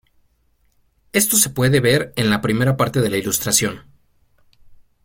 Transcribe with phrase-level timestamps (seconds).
[1.13, 3.85] Esto se puede ver en la primera parte de la ilustración.